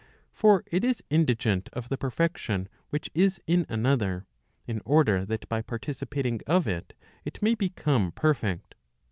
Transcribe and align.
For 0.33 0.63
it 0.65 0.83
is 0.83 1.03
indigent 1.11 1.69
of 1.73 1.89
the 1.89 1.95
perfection 1.95 2.67
which 2.89 3.11
is 3.13 3.39
in 3.45 3.67
another, 3.69 4.25
in 4.65 4.81
order 4.83 5.27
that 5.27 5.47
by 5.47 5.61
participating 5.61 6.39
of 6.47 6.67
it, 6.67 6.95
it 7.23 7.39
may 7.43 7.53
become 7.53 8.11
perfect. 8.11 8.73